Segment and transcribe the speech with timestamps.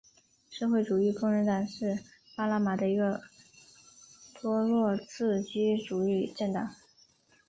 [0.49, 1.99] 社会主义工人党是
[2.35, 3.21] 巴拿马的一个
[4.33, 6.75] 托洛茨基主义政党。